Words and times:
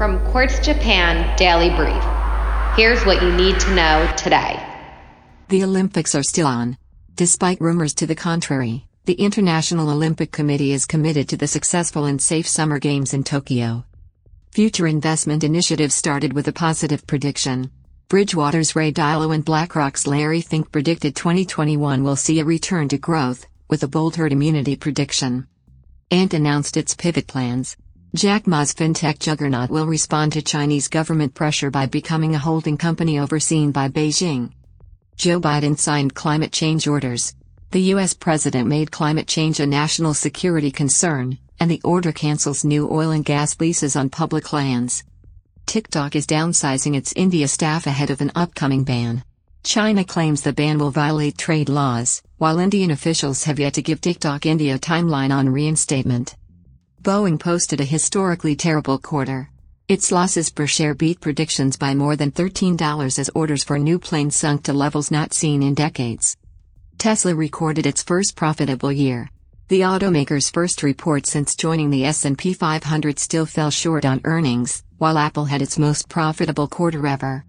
From 0.00 0.18
Quartz 0.30 0.58
Japan 0.60 1.36
Daily 1.36 1.68
Brief. 1.76 2.02
Here's 2.74 3.04
what 3.04 3.22
you 3.22 3.30
need 3.36 3.60
to 3.60 3.74
know 3.74 4.10
today. 4.16 4.58
The 5.48 5.62
Olympics 5.62 6.14
are 6.14 6.22
still 6.22 6.46
on. 6.46 6.78
Despite 7.16 7.60
rumors 7.60 7.92
to 7.96 8.06
the 8.06 8.14
contrary, 8.14 8.88
the 9.04 9.12
International 9.12 9.90
Olympic 9.90 10.32
Committee 10.32 10.72
is 10.72 10.86
committed 10.86 11.28
to 11.28 11.36
the 11.36 11.46
successful 11.46 12.06
and 12.06 12.18
safe 12.18 12.48
Summer 12.48 12.78
Games 12.78 13.12
in 13.12 13.24
Tokyo. 13.24 13.84
Future 14.52 14.86
investment 14.86 15.44
initiatives 15.44 15.94
started 15.94 16.32
with 16.32 16.48
a 16.48 16.52
positive 16.66 17.06
prediction. 17.06 17.70
Bridgewater's 18.08 18.74
Ray 18.74 18.92
Dalio 18.92 19.34
and 19.34 19.44
BlackRock's 19.44 20.06
Larry 20.06 20.40
Fink 20.40 20.72
predicted 20.72 21.14
2021 21.14 22.02
will 22.02 22.16
see 22.16 22.40
a 22.40 22.44
return 22.46 22.88
to 22.88 22.96
growth, 22.96 23.44
with 23.68 23.82
a 23.82 23.88
bold 23.88 24.16
herd 24.16 24.32
immunity 24.32 24.76
prediction. 24.76 25.46
Ant 26.10 26.32
announced 26.32 26.78
its 26.78 26.94
pivot 26.94 27.26
plans. 27.26 27.76
Jack 28.12 28.48
Ma's 28.48 28.74
fintech 28.74 29.20
juggernaut 29.20 29.70
will 29.70 29.86
respond 29.86 30.32
to 30.32 30.42
Chinese 30.42 30.88
government 30.88 31.32
pressure 31.32 31.70
by 31.70 31.86
becoming 31.86 32.34
a 32.34 32.40
holding 32.40 32.76
company 32.76 33.20
overseen 33.20 33.70
by 33.70 33.88
Beijing. 33.88 34.50
Joe 35.14 35.40
Biden 35.40 35.78
signed 35.78 36.16
climate 36.16 36.50
change 36.50 36.88
orders. 36.88 37.36
The 37.70 37.82
U.S. 37.94 38.12
president 38.12 38.66
made 38.66 38.90
climate 38.90 39.28
change 39.28 39.60
a 39.60 39.66
national 39.66 40.14
security 40.14 40.72
concern, 40.72 41.38
and 41.60 41.70
the 41.70 41.80
order 41.84 42.10
cancels 42.10 42.64
new 42.64 42.90
oil 42.90 43.12
and 43.12 43.24
gas 43.24 43.60
leases 43.60 43.94
on 43.94 44.10
public 44.10 44.52
lands. 44.52 45.04
TikTok 45.66 46.16
is 46.16 46.26
downsizing 46.26 46.96
its 46.96 47.12
India 47.14 47.46
staff 47.46 47.86
ahead 47.86 48.10
of 48.10 48.20
an 48.20 48.32
upcoming 48.34 48.82
ban. 48.82 49.22
China 49.62 50.02
claims 50.02 50.42
the 50.42 50.52
ban 50.52 50.80
will 50.80 50.90
violate 50.90 51.38
trade 51.38 51.68
laws, 51.68 52.22
while 52.38 52.58
Indian 52.58 52.90
officials 52.90 53.44
have 53.44 53.60
yet 53.60 53.74
to 53.74 53.82
give 53.82 54.00
TikTok 54.00 54.46
India 54.46 54.74
a 54.74 54.78
timeline 54.80 55.30
on 55.30 55.48
reinstatement. 55.48 56.34
Boeing 57.02 57.40
posted 57.40 57.80
a 57.80 57.84
historically 57.84 58.54
terrible 58.54 58.98
quarter. 58.98 59.48
Its 59.88 60.12
losses 60.12 60.50
per 60.50 60.66
share 60.66 60.94
beat 60.94 61.18
predictions 61.18 61.78
by 61.78 61.94
more 61.94 62.14
than 62.14 62.30
$13 62.30 63.18
as 63.18 63.30
orders 63.34 63.64
for 63.64 63.78
new 63.78 63.98
planes 63.98 64.36
sunk 64.36 64.64
to 64.64 64.74
levels 64.74 65.10
not 65.10 65.32
seen 65.32 65.62
in 65.62 65.72
decades. 65.72 66.36
Tesla 66.98 67.34
recorded 67.34 67.86
its 67.86 68.02
first 68.02 68.36
profitable 68.36 68.92
year. 68.92 69.30
The 69.68 69.80
automaker's 69.80 70.50
first 70.50 70.82
report 70.82 71.24
since 71.26 71.56
joining 71.56 71.88
the 71.88 72.04
S&P 72.04 72.52
500 72.52 73.18
still 73.18 73.46
fell 73.46 73.70
short 73.70 74.04
on 74.04 74.20
earnings, 74.24 74.82
while 74.98 75.16
Apple 75.16 75.46
had 75.46 75.62
its 75.62 75.78
most 75.78 76.10
profitable 76.10 76.68
quarter 76.68 77.06
ever. 77.06 77.46